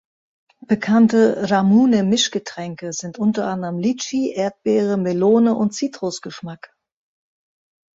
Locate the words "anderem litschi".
3.45-4.31